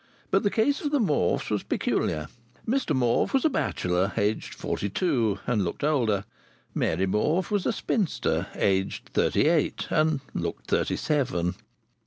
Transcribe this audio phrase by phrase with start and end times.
[0.31, 2.27] But the case of the Morfes was peculiar.
[2.67, 6.25] Mr Morfe was a bachelor aged forty two, and looked older.
[6.73, 11.53] Mary Morfe was a spinster aged thirty eight, and looked thirty seven.